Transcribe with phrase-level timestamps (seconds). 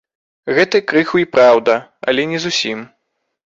[0.59, 1.77] Гэта крыху й праўда,
[2.11, 2.85] але не зусім.